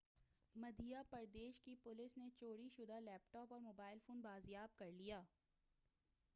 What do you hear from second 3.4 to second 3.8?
اور